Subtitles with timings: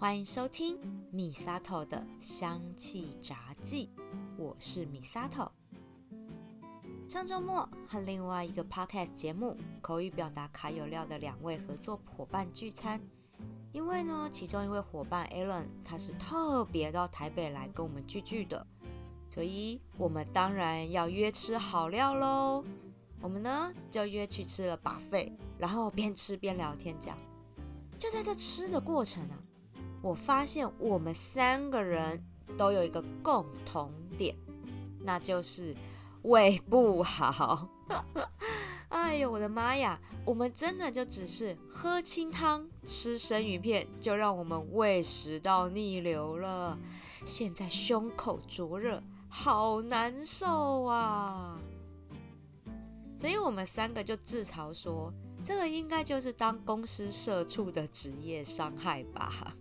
[0.00, 0.78] 欢迎收听
[1.10, 3.90] 米萨头的香气杂记，
[4.36, 5.50] 我是米萨头。
[7.08, 13.00] 上周末和另外一个 podcast 节目口语表达卡有料的两位合作伙伴聚餐，
[13.72, 18.64] 因为呢，其中一位伙伴 Alan 他是特别到台北来跟我们聚聚的，
[19.28, 22.64] 所以我们当然要约吃好料喽。
[23.20, 27.18] 我们呢就约去吃了把费，然后边吃边聊天讲。
[27.98, 29.42] 就在这吃的过程啊，
[30.00, 32.24] 我发现我们三个人
[32.56, 34.36] 都有一个共同点，
[35.00, 35.76] 那就是
[36.22, 37.68] 胃不好。
[38.88, 40.00] 哎呦，我的妈呀！
[40.24, 46.78] 我们真的就只是喝清汤、吃生鱼片，就让我们胃食道逆流了。
[47.24, 51.58] 现在胸口灼热，好难受啊！
[53.18, 55.12] 所以我们三个就自嘲说。
[55.42, 59.52] 这个应该就是当公司社畜的职业伤害吧？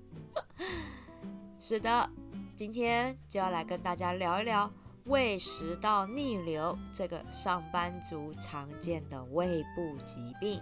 [1.60, 2.10] 是的，
[2.56, 4.72] 今天就要来跟大家聊一聊
[5.06, 10.62] 胃食道逆流这个上班族常见的胃部疾病。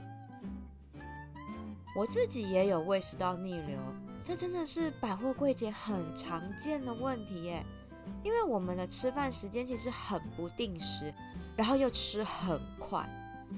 [1.95, 3.79] 我自己也有胃食道逆流，
[4.23, 7.65] 这真的是百货柜姐很常见的问题耶。
[8.23, 11.13] 因为我们的吃饭时间其实很不定时，
[11.55, 13.07] 然后又吃很快。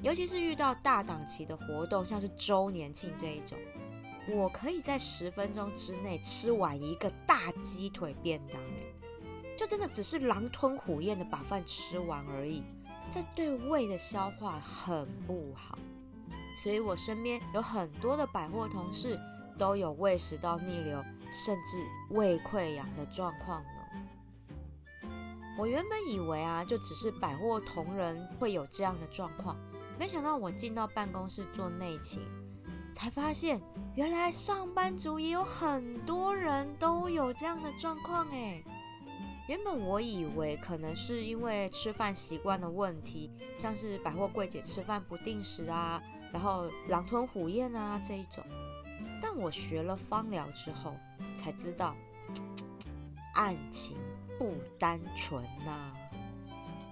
[0.04, 3.58] 尤其是遇到大档期的活动，像是周年庆这一种，
[4.30, 8.62] 我可以在十分钟之内吃完一个大鸡腿便当，
[9.56, 12.62] 就真的只是狼吞虎咽的把饭吃完而已，
[13.10, 15.80] 这对胃的消化很不好。
[16.62, 19.18] 所以我身边有很多的百货同事
[19.58, 23.70] 都有胃食道逆流，甚至胃溃疡的状况呢。
[25.58, 29.56] 我原本以为啊，就只是百货同仁会有这样的状况。
[29.98, 32.22] 没想到我进到办公室做内勤，
[32.98, 33.62] 才发现
[33.94, 38.66] 原来上班族也有很多人都有这样的状况诶。
[39.48, 46.02] 原本我以为可能是因为吃饭习惯的问题，像是百货柜姐吃饭不定时啊，
[46.34, 48.44] 然后狼吞虎咽啊这一种。
[49.22, 50.96] 但我学了芳疗之后，
[51.36, 51.96] 才知道
[53.36, 53.96] 案情
[54.40, 55.94] 不单纯呐，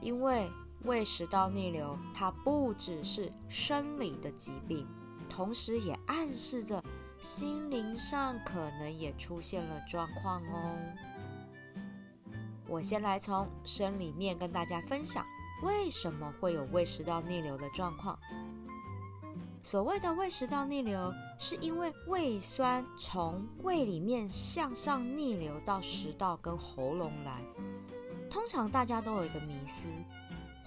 [0.02, 0.52] 因为。
[0.84, 4.88] 胃食道逆流，它不只是生理的疾病，
[5.36, 6.82] 同时也暗示着
[7.20, 10.78] 心灵上可能也出现了状况哦。
[12.70, 15.26] 我先来从生理面跟大家分享，
[15.62, 18.18] 为什么会有胃食道逆流的状况。
[19.62, 27.42] 所谓的胃食道逆流，是因为胃酸从胃里面向上逆流到食道跟喉咙来。
[28.30, 29.84] 通常大家都有一个迷思。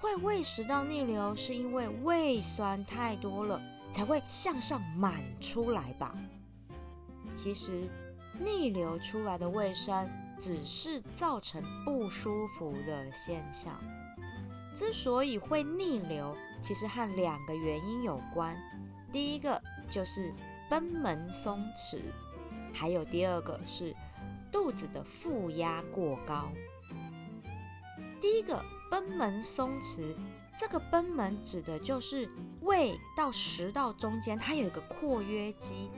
[0.00, 3.59] 会胃食道逆流，是因为胃酸太多了
[3.91, 6.15] 才会向上满出来吧？
[7.34, 7.88] 其实，
[8.38, 13.78] 逆流出来的胃酸只是造成不舒服的现象。
[14.75, 18.56] 之所以会逆流，其实和两个原因有关。
[19.12, 20.32] 第一个就是
[20.69, 22.00] 贲门松弛，
[22.72, 23.94] 还有第二个是
[24.53, 26.49] 肚子的负压过高。
[28.20, 28.65] 第一个。
[28.91, 30.16] 贲门松弛，
[30.58, 32.28] 这个贲门指的就是
[32.62, 35.88] 胃到食道中间，它有一个括约肌。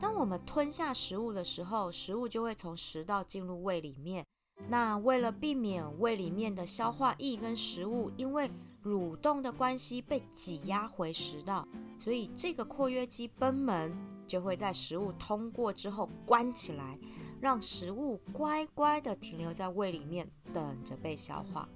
[0.00, 4.24] 当我们吞下食物的时候，食物就会从食道进入胃里面。
[4.68, 8.50] 那为了避免胃里面的消化液跟食物因为
[8.82, 13.96] 蠕动的关系被挤压回食道，所以这个括约肌贲门
[14.26, 16.98] 就会在食物通过之后关起来，
[17.40, 21.68] 让食物乖乖的停留在胃里面，等着被消化。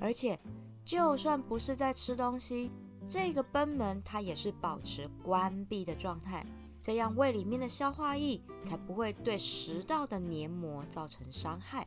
[0.00, 0.38] 而且，
[0.84, 2.70] 就算不是在吃东西，
[3.08, 6.44] 这个贲门它也是保持关闭的状态，
[6.80, 11.86] 这样胃里面的消化液才不会对食道的黏膜造成伤害。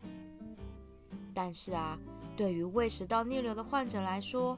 [1.34, 2.00] 但是啊，
[2.36, 4.58] 对于胃食道逆流的患者来说，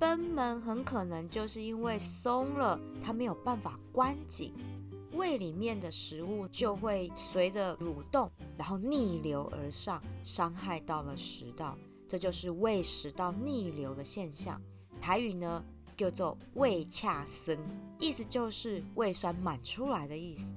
[0.00, 4.52] 贲门很可能就是因为松了，它没有办法关紧，
[5.12, 11.78] 胃里面的食物就会随着蠕动，然后逆流而上，伤害到了食道。
[12.10, 14.60] 这就是胃食道逆流的现象，
[15.00, 15.64] 台语呢
[15.96, 17.56] 叫做胃恰生，
[18.00, 20.52] 意思就是胃酸满出来的意思。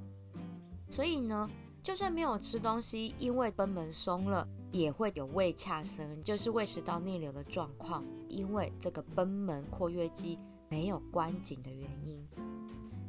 [0.89, 1.47] 所以呢，
[1.83, 10.39] 就算没有吃东西，因为贲门松了，也会有胃恰生，就是胃食道逆流的状况，因为这个贲门括约肌
[10.69, 12.27] 没有关紧的原因。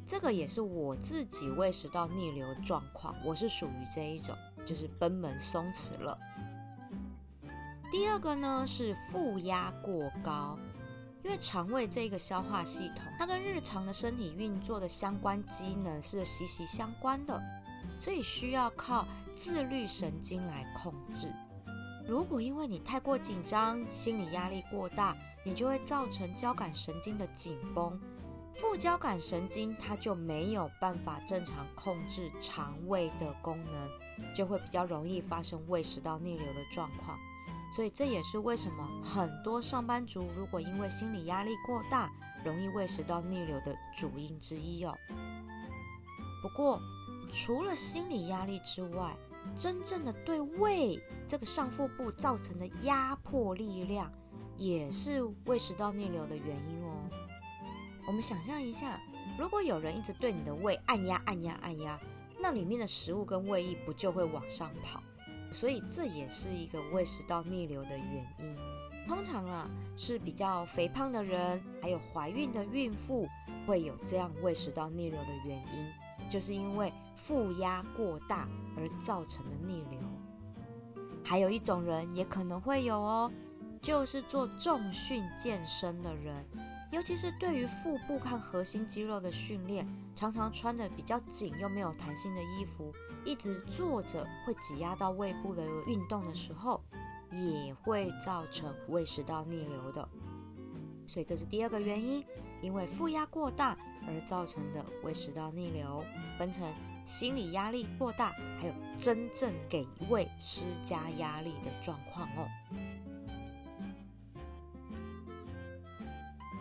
[0.06, 4.36] 这个也是我自己胃食道逆流的状况，我是属于这一种，
[4.66, 6.18] 就是贲门松弛了。
[7.94, 10.58] 第二个呢是负压过高，
[11.22, 17.40] 因为肠胃这个消化系统，它跟日常的身体运作的相关机能是息息相关的。
[18.00, 21.32] 所以需要靠自律神经来控制。
[22.04, 27.96] 如果因为你太过紧张，心理压力过大，你就会造成交感神经的紧绷，
[28.52, 37.16] 副交感神经它就没有办法正常控制肠胃的功能，就会比较容易发生胃食道逆流的状况。
[37.74, 42.08] 所以这也是为什么很多上班族如果因为心理压力过大，
[42.44, 44.94] 容易胃食道逆流的主因之一哦。
[46.40, 46.80] 不过
[47.32, 49.16] 除了心理压力之外，
[49.56, 54.08] 真正的对胃这个上腹部造成的压迫力量，
[54.56, 57.10] 也是胃食道逆流的原因哦。
[58.06, 59.00] 我们想象一下，
[59.36, 61.98] 如果有人一直对你的胃按压、按压、按压，
[62.38, 65.02] 那里面的食物跟胃液不就会往上跑？
[65.50, 68.56] 所以这也是一个胃食道逆流的原因。
[69.06, 73.28] 通常啊，是比较肥胖的人，还有怀孕的孕妇
[73.66, 78.48] 会有这样胃食道逆流的原因，就是因为负压过大。
[78.76, 80.00] 而造成的逆流，
[81.22, 83.30] 还有一种人也可能会有哦，
[83.80, 86.44] 就是做重训健身的人，
[86.90, 89.86] 尤其是对于腹部和核心肌肉的训练，
[90.16, 92.92] 常常穿的比较紧又没有弹性的衣服，
[93.24, 96.82] 一直坐着会挤压到胃部的运动的时候，
[97.30, 100.08] 也会造成胃食道逆流的。
[101.06, 102.24] 所以这是第二个原因，
[102.62, 103.76] 因为负压过大
[104.06, 106.04] 而造成的胃食道逆流，
[106.38, 106.72] 分成。
[107.06, 112.48] 心理压力过大，还有真正给胃施加压力的状况哦。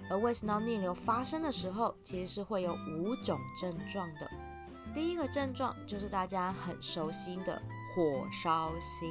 [0.09, 4.30] 而胃食道逆流发生的时候，其实是会有五种症状的。
[4.94, 7.62] 第一个症状就是大家很熟悉的
[7.94, 9.10] 火烧心，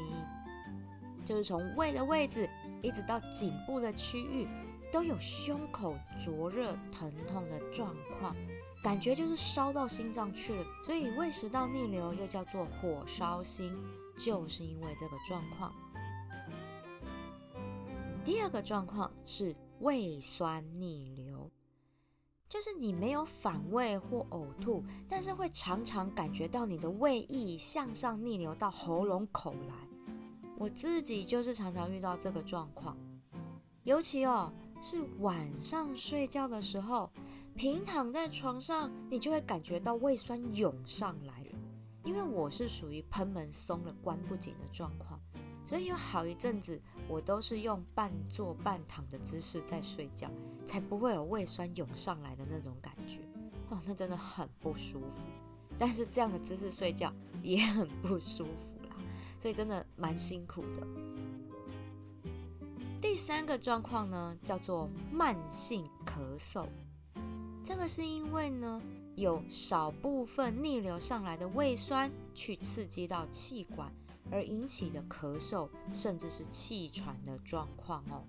[1.24, 2.48] 就是从胃的位置
[2.82, 4.48] 一直到颈部的区域，
[4.92, 8.34] 都有胸口灼热疼痛的状况。
[8.82, 13.72] 感觉就是烧到心脏去了，所以胃食道逆流又叫做火烧心，
[14.16, 15.72] 就是因为这个状况。
[18.24, 21.31] 第二个状况是胃酸逆流，
[22.52, 29.74] 就是你没有反胃或呕吐，但是会常常感觉到你的胃液向上逆流到喉咙口来。
[30.58, 32.94] 我自己就是常常遇到这个状况，
[33.84, 34.52] 尤其哦
[34.82, 37.10] 是晚上睡觉的时候。
[37.54, 41.58] 平躺在床上，你就会感觉到胃酸涌上来了。
[42.04, 45.18] 因为我是属于喷门松了、关不紧的状况，
[45.64, 50.30] 所以有好一阵子我都是用半坐半躺的姿势在睡觉，
[50.64, 53.20] 才不会有胃酸涌上来的那种感觉。
[53.68, 55.26] 哦，那真的很不舒服。
[55.78, 57.12] 但是这样的姿势睡觉
[57.42, 58.96] 也很不舒服啦，
[59.40, 60.86] 所以真的蛮辛苦的。
[63.00, 66.68] 第三个状况呢，叫做慢性咳嗽。
[67.64, 68.80] 这个是因为呢，
[69.16, 73.92] 有少部分逆流上来的胃酸去刺激到气管，
[74.30, 78.24] 而引起的咳嗽，甚至是气喘的状况哦。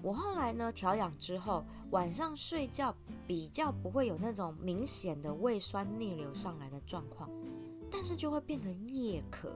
[0.00, 2.94] 我后来呢调养之后，晚上睡觉
[3.26, 7.28] 比较不会有那种明显的胃酸逆流上来的状况，
[7.90, 9.48] 但是就会变成夜咳，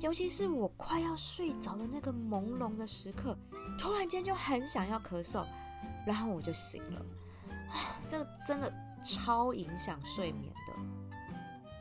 [0.00, 3.36] 尤其是我快要睡着的那个朦胧的时刻，
[3.78, 5.46] 突然间就很想要咳嗽，
[6.06, 7.00] 然后我就醒了。
[7.70, 8.72] 啊这个真的
[9.02, 10.72] 超影响睡眠的。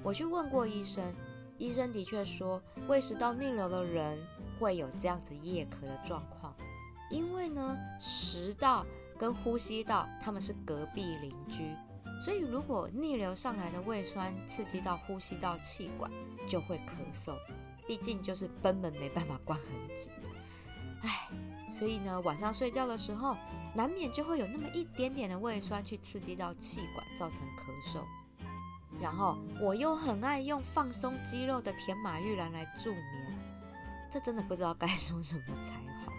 [0.02, 1.14] 我去问过医生，
[1.58, 4.22] 医生的确说胃食道逆流的人
[4.60, 6.56] 会有这样子夜咳的状况，
[7.10, 8.86] 因为呢食道
[9.18, 11.76] 跟呼吸道他们是隔壁邻居，
[12.22, 16.12] 所以如果逆流上来的胃酸刺激到呼吸道气管，
[16.48, 17.36] 就会咳嗽。
[17.88, 20.12] 毕竟就是贲门没办法关很紧，
[21.02, 21.30] 唉，
[21.70, 23.36] 所以呢晚上睡觉的时候。
[23.76, 28.04] 难免就会有那么一点点的胃酸去刺激到气管，造成咳嗽。
[29.04, 33.38] 然后我又很爱用放松肌肉的甜马玉兰来助眠，
[34.10, 36.14] 这真的不知道该说什么才好。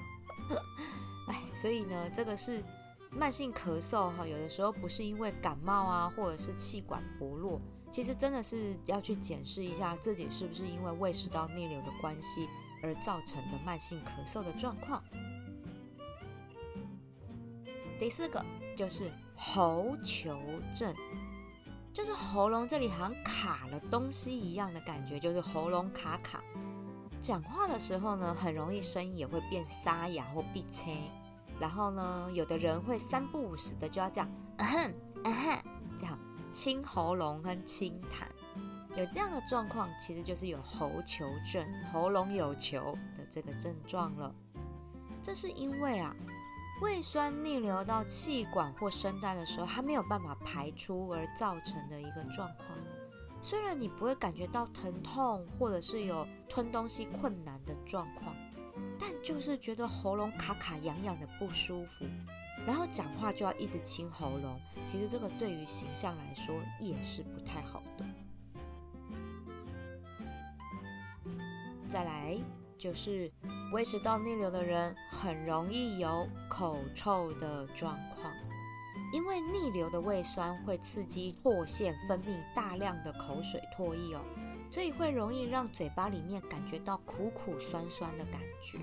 [1.32, 2.62] 哎，所以呢，这个是
[3.10, 7.58] 慢性咳嗽哈，有的时候不是因为感冒啊，或者是气管薄弱，
[7.90, 12.46] 其实真的是要去检视一下自己是不是因为胃食道逆流的关系
[12.82, 15.02] 而造成的慢性咳嗽的状况。
[17.98, 18.44] 第四个
[18.76, 20.38] 就是喉球
[20.70, 20.94] 症，
[21.94, 26.42] 就是喉咙这里好像卡了东西一样的感觉，就是喉咙卡卡。
[27.20, 30.90] 讲话的时候呢，很容易声音也会变沙哑或闭塞。
[31.60, 35.62] 然后呢，有的人会三不五时的就要这样，嗯哼，嗯哼，
[35.96, 36.18] 这样
[36.52, 38.26] 清喉咙跟清痰。
[38.96, 44.34] 有这样的状况，其实就是有喉球症，喉咙有球的这个症状了。
[45.22, 46.14] 这是因为啊。
[46.82, 52.68] 胃酸逆流到气管或声带的时候，它没有办法排出而造成的一个状况。
[53.40, 58.34] 虽然你不会感觉到疼痛，或者是有吞东西困难的状况，
[58.98, 62.04] 但就是觉得喉咙卡卡痒痒的不舒服，
[62.66, 64.60] 然后讲话就要一直清喉咙。
[64.86, 68.04] 其实这个对于形象来说也是不太好的。
[71.86, 72.36] 再来
[72.76, 73.30] 就是
[73.74, 78.32] 胃食道逆流的人很容易有口臭的状况。
[79.12, 84.20] 因为逆流的胃酸会刺激唾腺分泌大量的口水唾液哦，
[84.70, 88.78] 所以会容易让嘴巴里面感觉到苦苦酸酸的感觉。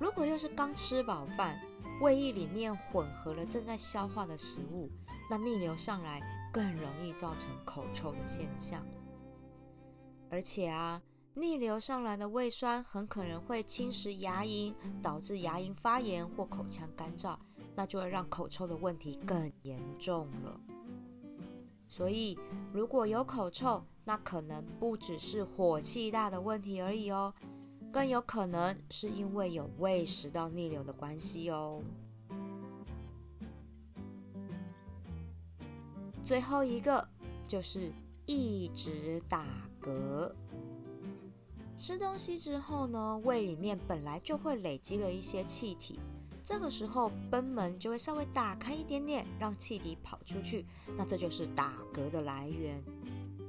[0.00, 1.60] 如果又是刚吃饱饭，
[2.00, 4.90] 胃液里面混合了正在消化的食物，
[5.28, 8.82] 那逆流上来更容易造成口臭的现象。
[10.30, 11.02] 而且啊，
[11.40, 17.36] 逆流上来的胃酸很可能会侵蚀牙龈，导致牙龈发炎或口腔干燥。
[17.74, 20.60] 那就会让口臭的问题更严重了。
[21.86, 22.36] 所以，
[22.72, 27.32] 如果有口臭，那可能不只是火气大的问题而已哦，
[27.92, 31.80] 更有可能是因为有胃食道逆流的关系哦。
[36.24, 37.08] 最后一个
[37.44, 37.92] 就是
[38.26, 39.46] 一直打
[39.80, 40.32] 嗝。
[41.78, 45.96] 吃东西之后呢，胃里面本来就会累积了一些气体。
[46.42, 50.66] 这个时候，贲门就会稍微打开一点点，让气体跑出去。
[50.96, 52.82] 那这就是打嗝的来源。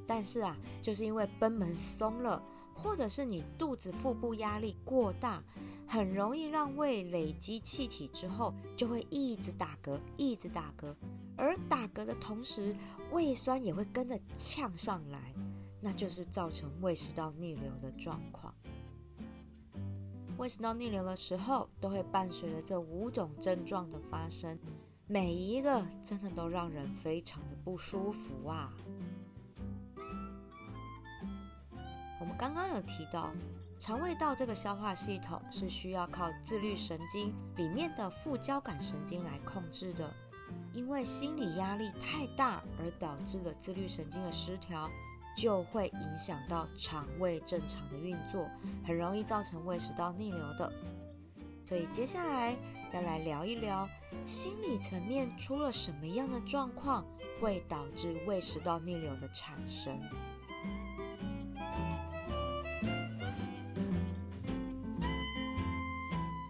[0.05, 2.39] 但是啊，就是因为贲门松了，
[2.75, 5.43] 或者是你肚子腹部压力过大，
[5.87, 10.93] 很容易让胃累积气体之后，就会一直打嗝，一直打嗝。
[11.35, 12.75] 而打嗝的同时，
[13.09, 15.33] 胃酸也会跟着呛上来，
[15.81, 18.53] 那就是造成胃食道逆流的状况。
[20.37, 24.57] 胃食道逆流的时候，都会伴随着这五种症状的发生，
[25.05, 28.73] 每一个真的都让人非常的不舒服啊。
[32.21, 33.33] 我们刚刚有提到，
[33.77, 40.13] 肠胃道这个消化系统是需要靠自律神经里面的副交感神经来控制的，
[40.73, 44.89] 因为心理压力太大而导致了自律神经的失调。
[45.39, 48.45] 就会影响到肠胃正常的运作，
[48.85, 50.69] 很容易造成胃食道逆流的。
[51.63, 52.57] 所以接下来
[52.91, 53.87] 要来聊一聊
[54.25, 57.05] 心理层面出了什么样的状况
[57.39, 59.97] 会导致胃食道逆流的产生。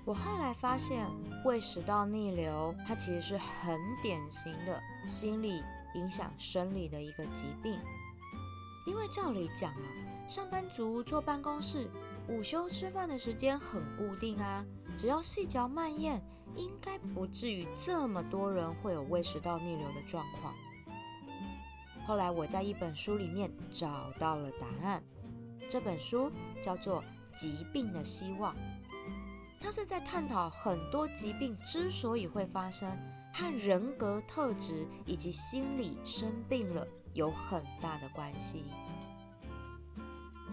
[0.04, 1.06] 我后来发现，
[1.46, 7.80] 胃食道逆流它其实是很典型的心理影响生理的一个疾病。
[8.90, 9.86] 因为照理讲啊，
[10.28, 11.88] 上班族坐办公室，
[12.28, 14.66] 午休吃饭的时间很固定啊，
[14.98, 16.20] 只要细嚼慢咽，
[16.56, 20.56] 应该不至于这么多人会有胃食道逆流的状况。
[22.08, 25.04] 后来我在一本书里面找到了答案，
[25.70, 28.56] 这本书叫做《疾病的希望》，
[29.60, 32.98] 它是在探讨很多疾病之所以会发生，
[33.32, 36.88] 和人格特质以及心理生病了。
[37.16, 38.66] 有很大的关系。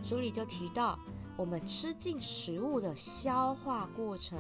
[0.07, 0.97] 书里就提到，
[1.37, 4.39] 我们吃进食物的消化过程，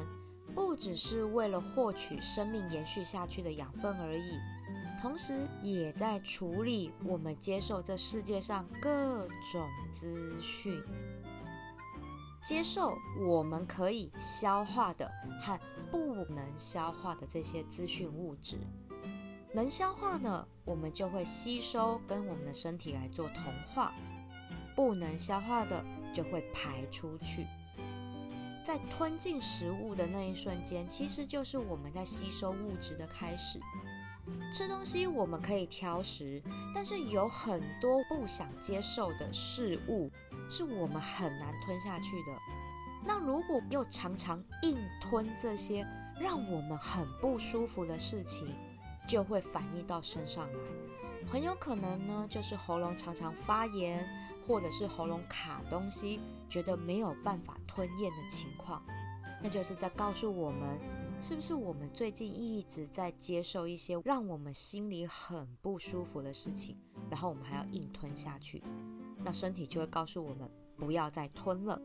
[0.54, 4.38] 不只是为了获取生命延续下去的养分而已，
[5.02, 10.80] 同时也在处理我们接受这世界上各种资讯，
[12.40, 12.96] 接受
[13.26, 15.58] 我们可以消化的和
[15.90, 18.56] 不能消化的这些资讯物质。
[19.52, 23.90] 能消化的，我们就会吸收，跟我们的身体来做同化；
[24.76, 27.46] 不能消化的，就会排出去。
[28.64, 33.58] 在吞进食物的那一瞬间，其实就是我们在吸收物质的开始。
[34.52, 36.42] 吃东西我们可以挑食，
[36.74, 40.10] 但是有很多不想接受的事物，
[40.48, 42.32] 是我们很难吞下去的。
[43.04, 45.86] 那如果又常常硬吞这些
[46.20, 48.48] 让我们很不舒服的事情，
[49.06, 50.58] 就会反映到身上来，
[51.24, 54.04] 很有可能呢，就是喉咙常常发炎，
[54.46, 58.82] 或者是喉咙卡东西，觉得没有办法吞咽的情况，
[59.42, 60.78] 那就是在告诉我们，
[61.20, 66.76] 是不是我们最近一直在接受一些让我们心里很不舒服的事情，
[67.10, 68.62] 然后我们还要硬吞下去，
[69.24, 71.80] 那身体就会告诉我们不要再吞了。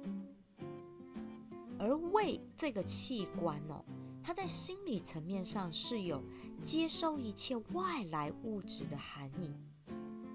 [1.80, 3.84] 而胃这个器官哦。
[4.24, 6.24] 它在心理层面上是有
[6.62, 9.52] 接收一切外来物质的含义，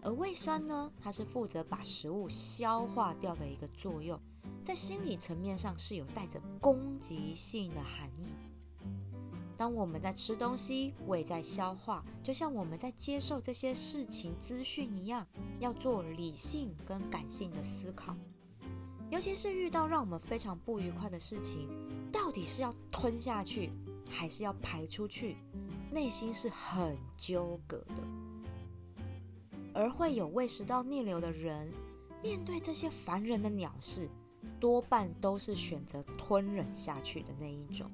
[0.06, 4.16] 而胃酸呢，它是负责把食物消化掉的一个作用，
[4.62, 8.30] 在心理层面上是有带着攻击性的含义。
[9.56, 15.26] 当我们在吃东西，胃在消化，就像我们在接受这些事情资讯一样，
[15.58, 18.16] 要做理性跟感性的思考。
[19.10, 21.68] 尤其是遇到让我们非常不愉快的事情，
[22.12, 23.72] 到底是要吞下去，
[24.08, 25.38] 还是要排出去？
[25.90, 28.25] 内心是很纠葛的。
[29.76, 31.70] 而会有胃食道逆流的人，
[32.22, 34.08] 面对这些烦人的鸟事，
[34.58, 37.90] 多半都是选择吞忍下去的那一种。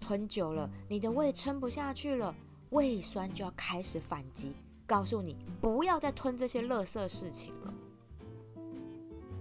[0.00, 2.34] 吞久了，你的胃撑不下去了，
[2.70, 7.72] 胃酸就要开始反击，告诉你不要再吞这些垃圾事情了。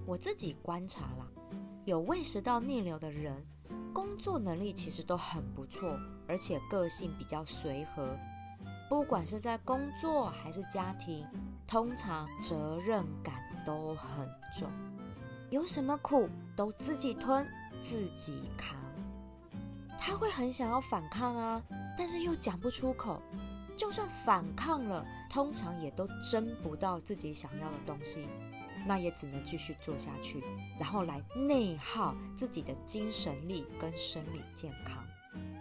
[0.05, 1.27] 我自己观察啦，
[1.85, 3.43] 有胃食道逆流的人，
[3.91, 8.15] 工作能力其实都很不错，而且个性比较随和。
[8.89, 11.27] 不管是在工作还是家庭，
[11.67, 14.25] 通常责任感都很
[14.57, 14.71] 重，
[15.49, 17.45] 有什么苦都自己吞
[17.83, 18.77] 自己扛。
[19.99, 21.61] 他会很想要反抗啊，
[21.97, 23.21] 但是又讲不出口。
[23.75, 28.27] 就算反抗了，通常也都争不到自己想要的东西。
[28.87, 30.41] 那也只能继续做下去，
[30.79, 35.03] 然后来内耗自己的精神力跟生理健康，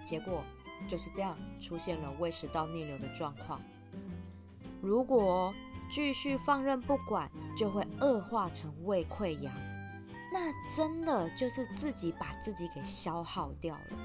[0.05, 0.45] 结果
[0.87, 3.61] 就是这样出现了胃食道逆流的状况。
[4.81, 5.53] 如果
[5.91, 9.53] 继续放任不管，就会恶化成胃溃疡，
[10.33, 13.99] 那真的就是自己把自己给消耗掉了。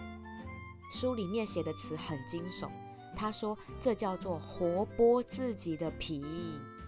[0.89, 2.69] 书里面写的词很惊悚，
[3.15, 6.23] 他说这叫做活剥自己的皮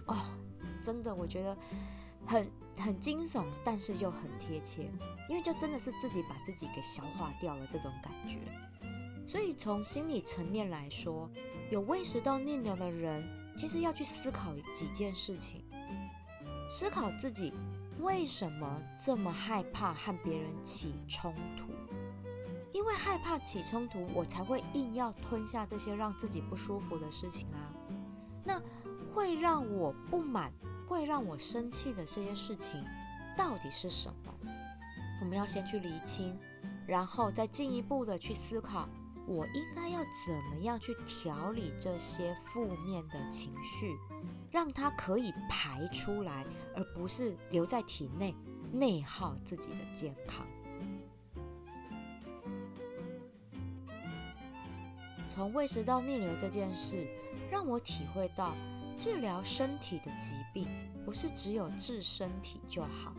[0.06, 0.16] 哦，
[0.82, 1.56] 真的，我觉得。
[2.26, 4.90] 很很惊悚，但是又很贴切，
[5.28, 8.38] 因为就真的是自己把自己给消化掉了这种感觉。
[9.26, 11.30] 所以从心理层面来说，
[11.70, 13.22] 有胃食道逆流的人，
[13.56, 15.64] 其实要去思考几件事情：
[16.68, 17.52] 思考自己
[18.00, 21.72] 为什么这么害怕和别人起冲突，
[22.72, 27.72] 因为害怕起冲突，我才会硬要吞下这些让自己不舒服的事情啊。
[28.44, 28.60] 那
[29.14, 30.52] 会让我不满。
[30.86, 32.84] 会让我生气的这些事情
[33.34, 34.34] 到底是什么？
[35.22, 36.38] 我们要先去厘清，
[36.86, 38.86] 然后再进一步的去思考，
[39.26, 43.96] 我应该要怎么样去调理这些负面的情绪，
[44.50, 46.44] 让它可以排出来，
[46.76, 48.34] 而不是留在体内
[48.72, 50.46] 内耗自己的健康。
[55.28, 57.08] 从胃食道逆流这件事，
[57.50, 58.54] 让我体会到。
[58.96, 60.68] 治疗身体的疾病，
[61.04, 63.12] 不是只有治身体就好。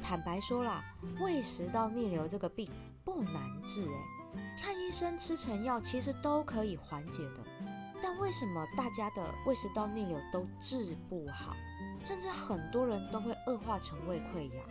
[0.00, 0.80] 坦白说啦，
[1.20, 2.70] 胃食道逆流这个病
[3.04, 3.96] 不难治，诶，
[4.56, 7.44] 看医生吃成药其实都可以缓解的。
[8.02, 11.54] 但为什么大家的胃食道逆流都治不好，
[12.04, 14.64] 甚至很多人都会恶化成胃溃疡？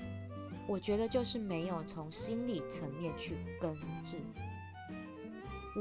[0.68, 4.22] 我觉得就是没有从心理层面去根治。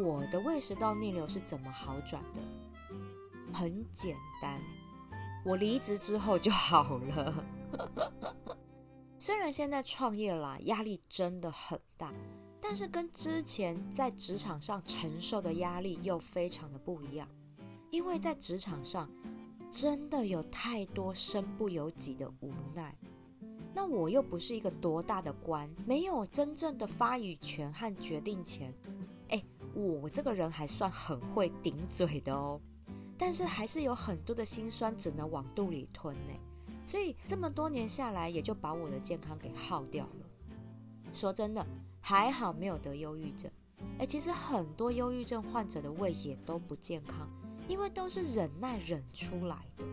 [0.05, 2.41] 我的胃食道逆流是怎么好转的？
[3.53, 4.61] 很简单，
[5.45, 7.45] 我离职之后就好了。
[9.19, 12.13] 虽然现在创业啦，压力真的很大，
[12.71, 17.29] 但是跟之前在职场上承受的压力又非常的不一样。
[17.91, 19.11] 因为在职场上
[19.69, 22.97] 真的有太多身不由己的无奈，
[23.75, 28.73] 那我又不是一个多大的官，没有真正的发语权和决定权。
[29.31, 32.61] 哎，我这个人还算很会顶嘴的哦。
[33.19, 36.33] 但是还是有很多的心酸只能往肚里吞呢，
[36.87, 41.13] 所以这么多年下来，也就把我的健康给耗掉了。
[41.13, 41.67] 说真的，
[42.01, 43.51] 还好没有得忧郁症。
[43.99, 47.29] 哎，其实很多忧郁症患者的胃也都不健康，
[47.69, 49.85] 因为都是忍耐忍出来的。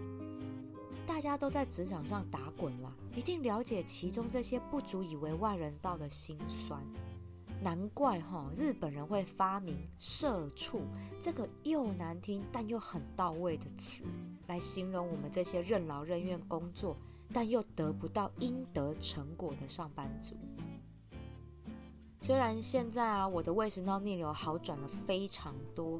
[1.05, 6.81] 大家都在职场上打滚啦，一定了解其中这些不足以为外人道的辛酸。
[7.63, 10.81] 难怪哈，日本人会发明“社畜”
[11.19, 14.03] 这个又难听但又很到位的词，
[14.45, 16.95] 来形容我们这些任劳任怨工作
[17.33, 20.35] 但又得不到应得成果的上班族。
[22.21, 25.99] 虽然现在啊，我的胃食道逆流好转了非常多，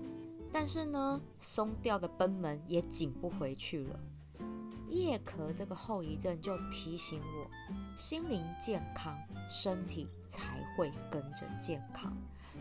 [0.52, 4.00] 但是呢，松掉的贲门也紧不回去了。
[4.90, 7.50] 夜咳这个后遗症就提醒我，
[7.96, 9.18] 心灵健康。
[9.50, 12.12] 身体才会跟着健康，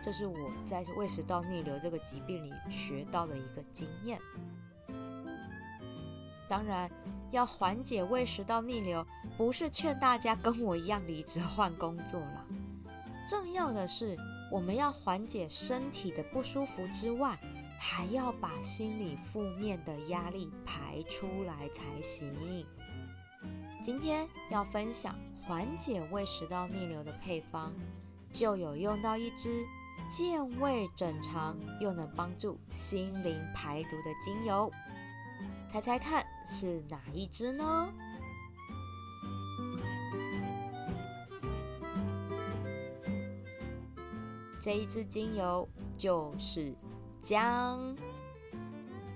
[0.00, 4.20] 这是我在胃食道逆流这个疾病里学到的一个经验。
[6.48, 6.88] 当然，
[7.32, 9.04] 要缓解胃食道逆流，
[9.36, 12.46] 不是劝大家跟我一样离职换工作了。
[13.26, 14.16] 重要的是，
[14.52, 17.36] 我们要缓解身体的不舒服之外，
[17.80, 22.32] 还要把心理负面的压力排出来才行。
[23.82, 25.14] 今天要分享。
[25.48, 27.72] 缓解胃食道逆流的配方，
[28.32, 29.64] 就有用到一支
[30.08, 34.68] 健胃整肠又能帮助心灵排毒的精油。
[35.70, 37.88] 猜猜看是哪一支呢？
[44.58, 46.74] 这一支精油就是
[47.20, 47.96] 姜，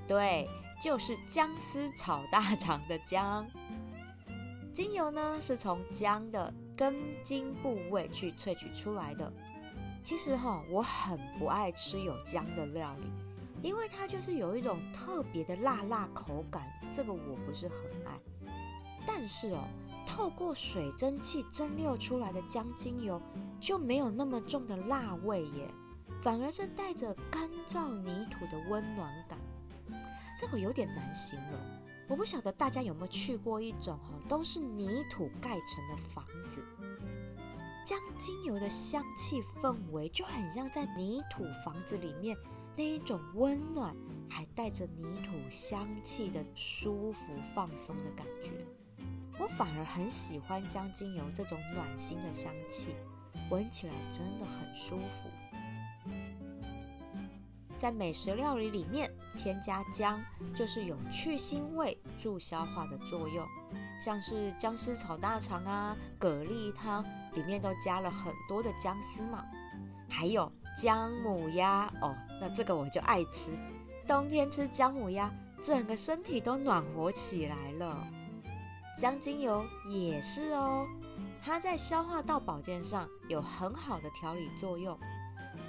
[0.07, 0.49] 对，
[0.83, 3.47] 就是姜丝炒大肠的姜。
[4.73, 9.33] 精油呢是从姜的根茎部位去萃取出来的。
[10.03, 13.11] 其实哈，我很不爱吃有姜的料理。
[13.63, 17.77] 因为它就是有一种特别的辣辣口感，这个我不是很
[18.07, 18.19] 爱。
[19.07, 19.69] 但是哦，
[20.07, 23.21] 透过水蒸气蒸馏出来的姜精油
[23.61, 25.69] 就没有那么重的辣味耶，
[26.21, 29.39] 反而是带着干燥泥土的温暖感。
[30.39, 31.61] 这个有点难形容，
[32.09, 36.65] 我不晓得大家有没有去过一种哈，都是泥土盖成的房子，
[37.85, 42.37] 姜精油的香气氛围就很像在泥土房子里面。
[42.77, 43.95] 那一种温暖，
[44.31, 48.53] 还带着泥土香气的舒服放松的感觉，
[49.41, 52.95] 我反而很喜欢姜精油这种暖心的香气，
[53.51, 56.15] 闻起来真的很舒服。
[57.75, 60.21] 在美食料理里面添加姜，
[60.55, 63.47] 就是有去腥味、助消化的作用，
[63.99, 69.45] 像是姜丝炒大肠啊、蛤蜊汤里面都加了很多的姜丝嘛，
[70.09, 70.53] 还有。
[70.77, 73.59] 姜母鸭哦，那这个我就爱吃。
[74.07, 78.07] 冬天吃姜母鸭，整个身体都暖和起来了。
[79.01, 80.87] 姜精油也是哦，
[81.41, 84.95] 它在消化道保健上有很好的调理作用。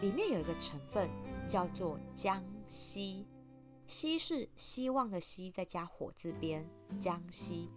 [0.01, 1.09] 里面有一个成分
[1.47, 3.25] 叫做姜烯，
[3.87, 7.69] 烯是希望的希，再加火字边，姜烯。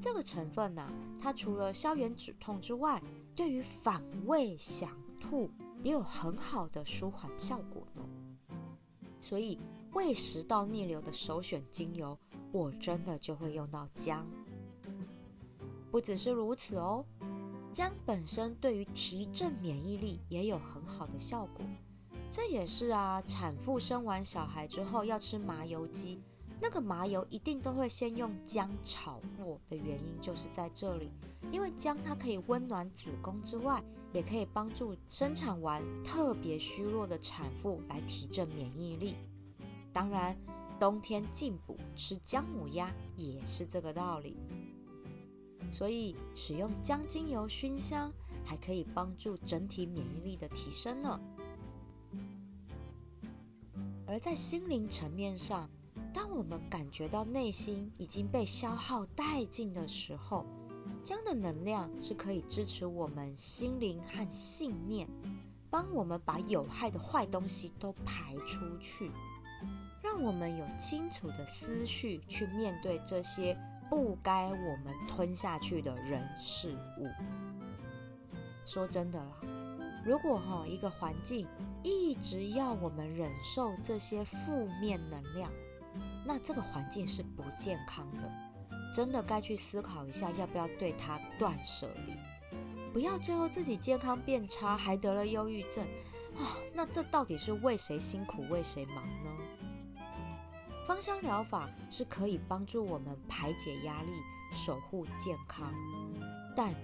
[0.00, 0.88] 这个成分呢，
[1.20, 3.02] 它除了消炎止痛之外，
[3.34, 5.50] 对于反胃想吐。
[5.82, 8.02] 也有很好的舒缓效果呢，
[9.20, 9.58] 所以
[9.92, 12.16] 胃食道逆流的首选精油，
[12.52, 14.24] 我真的就会用到姜。
[15.90, 17.04] 不只是如此哦，
[17.72, 21.64] 姜本身对于提振免疫力也有很好的效果。
[22.30, 26.20] 这也是啊，产妇生完小孩之后要吃麻油鸡，
[26.60, 31.10] 那个麻油一定都会先用姜炒过的原因就是在这里。
[31.50, 39.16] 因为姜它可以温暖子宫之外，也可以帮助生产完特别虚弱的产妇来提振免疫力。
[39.92, 40.36] 当然，
[40.78, 44.36] 冬天进补吃姜母鸭也是这个道理。
[45.70, 48.12] 所以使用姜精油熏香，
[48.44, 51.20] 还可以帮助整体免疫力的提升呢。
[54.06, 55.70] 而在心灵层面上，
[56.12, 60.44] 当我们感觉到内心已经被消耗殆尽的时候，
[61.04, 65.08] 姜的能量是可以支持我们心灵和信念，
[65.70, 69.12] 帮我们把有害的坏东西都排出去，
[70.02, 73.56] 让我们有清楚的思绪去面对这些
[73.90, 77.08] 不该我们吞下去的人事物。
[78.64, 79.32] 说真的啦，
[80.04, 81.46] 如果哈一个环境
[81.82, 85.50] 一直要我们忍受这些负面能量，
[86.24, 88.30] 那这个环境是不健康的。
[88.94, 92.14] 真的该去思考一下，要不要对它断舍离，
[92.92, 95.84] 不要最后自己健康变差，还得了忧郁症
[96.36, 96.58] 啊！
[96.74, 99.04] 那这到底是为谁辛苦为谁忙？
[100.90, 104.10] 芳香疗法是可以帮助我们排解压力、
[104.50, 105.72] 守护健康，
[106.52, 106.74] 但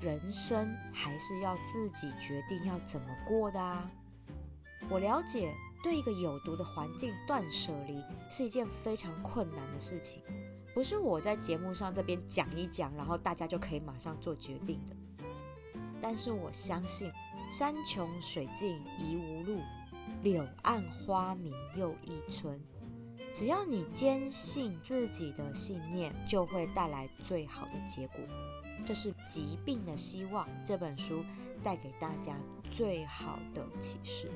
[0.00, 3.90] 人生还是要自己决定要怎么过的啊！
[4.88, 10.22] 我了解，对一个有毒的环境断舍离是一件非常困难的事情。
[10.72, 14.94] 不是我在节目上这边讲一讲，然后大家就可以马上做决定的。
[16.00, 17.10] 但是我相信，
[17.50, 19.58] 山穷水尽疑无路，
[20.22, 22.56] 柳暗花明又一村。
[23.38, 28.18] 只要你坚信自己的信念，就会带来最好的结果。
[28.84, 31.24] 这是《疾病的希望》这本书
[31.62, 32.34] 带给大家
[32.68, 34.28] 最好的启示。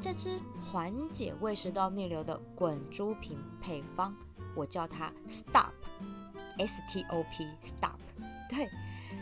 [0.00, 4.12] 这支缓解胃食道逆流的滚珠瓶配方，
[4.56, 8.00] 我叫它 Stop，S T O P，Stop，
[8.48, 8.68] 对，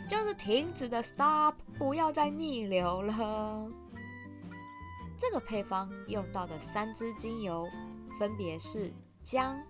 [0.07, 3.69] 就是停止的 Stop，不要再逆流了。
[5.19, 7.67] 这个配方用到的三支精油，
[8.17, 9.61] 分别是姜、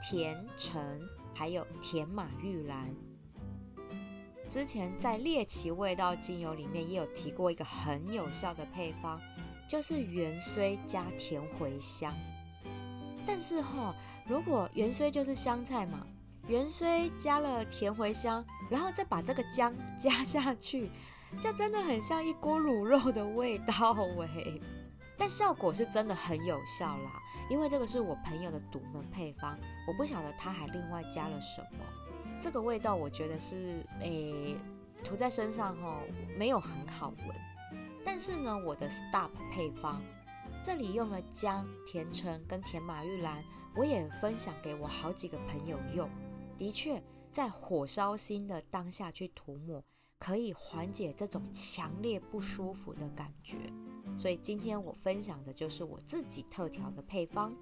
[0.00, 1.00] 甜橙，
[1.34, 2.94] 还有甜马玉兰。
[4.46, 9.18] 之前在猎奇味道精油里面也有提过一个很有效的配方。
[9.66, 12.14] 就是元荽加甜茴香，
[13.26, 13.94] 但是哈，
[14.26, 16.06] 如果元荽就是香菜嘛，
[16.46, 20.90] 元荽加了甜茴香，然后再把这个姜加下去，
[21.40, 24.60] 就真的很像一锅卤肉的味道喂。
[25.16, 31.84] 但效果是真的很有效啦，因为这个是我朋友的独门配方，我不晓得他还另外加了什么。
[32.40, 34.56] 这个味道我觉得是诶，
[35.02, 36.00] 涂在身上吼
[36.36, 37.36] 没有很好闻。
[38.04, 40.02] 但是呢，我的 Stop 配方
[40.62, 43.42] 这里用了姜、甜橙跟甜马玉兰，
[43.76, 46.08] 我也分享给我好几个朋友用。
[46.56, 49.82] 的确，在火烧心的当下去涂抹，
[50.18, 53.58] 可以缓解这种强烈不舒服的感觉。
[54.16, 57.54] 所以今天我分享的就是我自己特调的配方。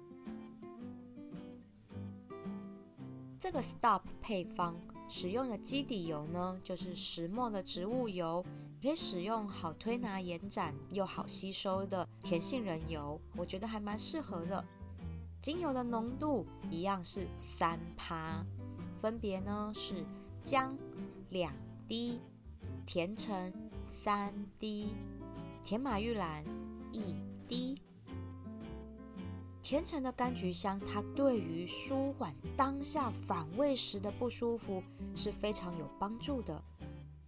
[3.39, 8.45] 这个 Stop 配方使用的基底油呢，就是石墨的植物油，
[8.81, 14.63] 可以使用好推拿延展又好吸收的甜杏仁油，我觉得还蛮适合的。
[15.41, 18.45] 精油的浓度一样是三趴，
[18.97, 20.05] 分别呢是
[20.41, 20.77] 姜
[21.31, 21.53] 两
[21.85, 22.21] 滴，
[22.85, 23.51] 甜橙
[23.83, 24.93] 三滴。
[25.63, 26.43] 甜马玉兰
[26.91, 27.15] 一
[27.47, 27.81] 滴，
[29.61, 34.83] 甜橙的柑橘香，它对于舒缓当下反胃时的不舒服
[35.15, 36.61] 是非常有帮助的。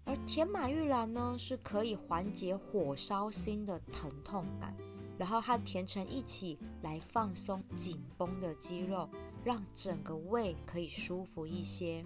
[0.04, 4.76] 而甜马玉兰呢，是可以缓解火烧心的疼痛感，
[5.18, 9.10] 然后和甜橙一起来放松紧绷的肌肉，
[9.46, 12.04] 让整个胃可以舒服一些。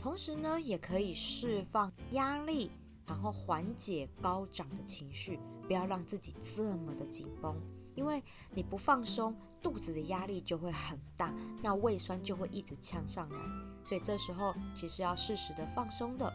[0.00, 2.72] 同时呢，也可以释放压力。
[3.06, 7.54] 然后缓解高涨的情绪，不要让自己这么的紧绷，
[7.94, 13.38] 因为你不放松，肚子的压力就会很大，那胃酸就会一直呛上来，
[13.84, 16.32] 所以这时候其实要适时的放松的。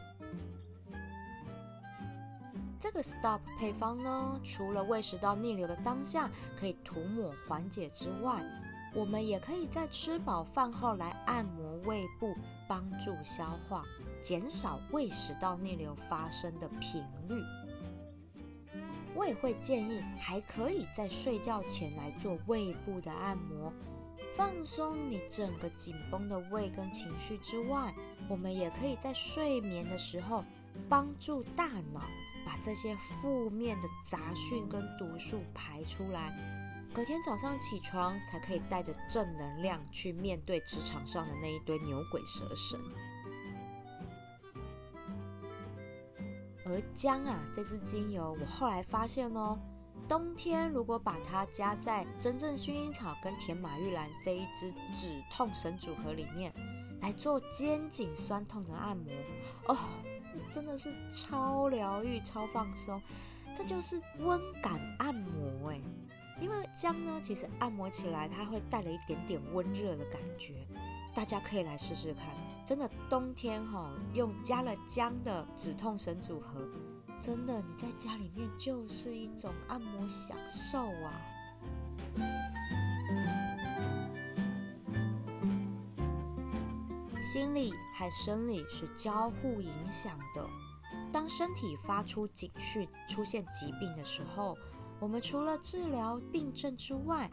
[2.79, 8.41] 这个 Stop 配方呢，除了胃食道逆流的当下可以涂抹缓解之外，
[8.95, 12.33] 我们也可以在吃饱饭后来按摩胃部，
[12.69, 13.83] 帮助消化。
[14.21, 17.41] 减少胃食道逆流发生的频率，
[19.15, 23.73] 我也会建议还可以在睡觉前来做胃部的按摩，
[24.35, 27.93] 放松你整个紧绷的胃跟情绪之外，
[28.27, 30.43] 我们也可以在睡眠的时候
[30.87, 32.01] 帮助大脑
[32.45, 36.33] 把这些负面的杂讯跟毒素排出来，
[36.93, 42.79] 隔天早上起床才可以带着正能量去面对职场上的那一堆牛鬼蛇神。
[46.69, 49.59] 而姜啊，这支精油我后来发现哦，
[50.07, 56.53] 冬天如果把它加在真正薰衣草跟甜马玉兰这一支止痛神组合里面
[57.01, 59.11] 来做肩颈酸痛的按摩
[59.67, 59.77] 哦，
[60.51, 63.01] 真的是超疗愈、超放松，
[63.55, 65.81] 这就是温感按摩哎。
[66.41, 70.65] 因为姜呢，其实按摩起来它会带了一点点温热的感觉，
[71.13, 72.25] 大家可以来试试看。
[72.69, 76.69] 真的冬天哈，用加了姜的止痛神组合，
[77.17, 81.19] 真的你在家里面就是一种按摩享受啊。
[87.19, 90.47] 心理和生理是交互影响的。
[91.11, 94.55] 当身体发出警讯、出现疾病的时候，
[94.99, 97.31] 我们除了治疗病症之外，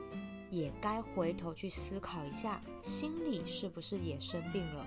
[0.50, 4.86] 也该回头去思考一下，心理是不是也生病了。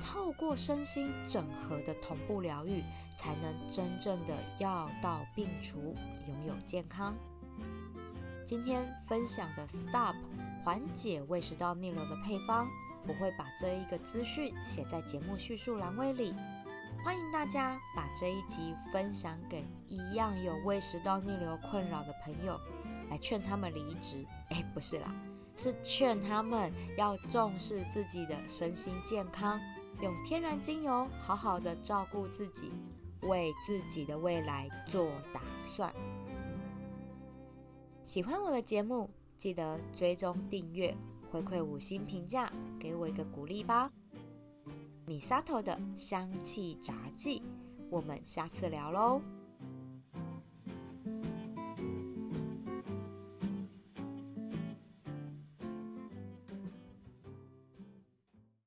[0.00, 2.82] 透过身心整合的同步疗愈，
[3.16, 5.94] 才能真正的药到病除，
[6.28, 7.14] 拥有健康。
[8.44, 10.16] 今天分享的 Stop
[10.62, 12.68] 缓解胃食道逆流的配方，
[13.06, 16.34] 我会把这一个资讯写在节目叙述栏位里，
[17.02, 22.60] 欢迎大家把这一集分享给一样有胃食道逆流困扰的朋友，
[23.08, 24.26] 来劝他们离职。
[24.50, 25.14] 哎，不是啦，
[25.56, 29.58] 是劝他们要重视自己的身心健康。
[30.04, 32.70] 用天然精油好好的照顾自己，
[33.22, 35.90] 为自己的未来做打算。
[38.02, 40.94] 喜欢我的节目，记得追踪订阅，
[41.30, 43.90] 回馈五星评价，给我一个鼓励吧。
[45.06, 47.42] 米萨头的香气杂技，
[47.88, 49.22] 我们下次聊喽。